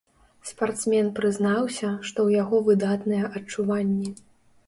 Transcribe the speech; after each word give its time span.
Спартсмен 0.51 1.09
прызнаўся, 1.19 1.91
што 1.91 2.09
ў 2.09 2.29
яго 2.41 2.63
выдатныя 2.69 3.25
адчуванні. 3.41 4.09